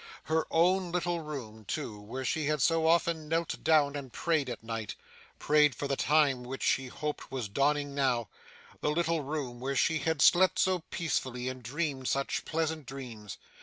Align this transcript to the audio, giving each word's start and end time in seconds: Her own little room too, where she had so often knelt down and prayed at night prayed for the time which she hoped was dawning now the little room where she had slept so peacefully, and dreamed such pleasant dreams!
Her 0.23 0.47
own 0.49 0.91
little 0.91 1.19
room 1.19 1.63
too, 1.63 2.01
where 2.01 2.25
she 2.25 2.47
had 2.47 2.59
so 2.59 2.87
often 2.87 3.27
knelt 3.27 3.63
down 3.63 3.95
and 3.95 4.11
prayed 4.11 4.49
at 4.49 4.63
night 4.63 4.95
prayed 5.37 5.75
for 5.75 5.87
the 5.87 5.95
time 5.95 6.41
which 6.41 6.63
she 6.63 6.87
hoped 6.87 7.31
was 7.31 7.47
dawning 7.47 7.93
now 7.93 8.27
the 8.79 8.89
little 8.89 9.21
room 9.21 9.59
where 9.59 9.75
she 9.75 9.99
had 9.99 10.19
slept 10.19 10.57
so 10.57 10.79
peacefully, 10.89 11.47
and 11.49 11.61
dreamed 11.61 12.07
such 12.07 12.45
pleasant 12.45 12.87
dreams! 12.87 13.37